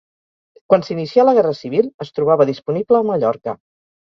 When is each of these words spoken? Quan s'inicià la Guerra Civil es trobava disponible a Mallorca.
Quan 0.71 0.85
s'inicià 0.87 1.25
la 1.27 1.33
Guerra 1.39 1.51
Civil 1.57 1.91
es 2.07 2.11
trobava 2.21 2.49
disponible 2.53 3.01
a 3.03 3.05
Mallorca. 3.13 3.57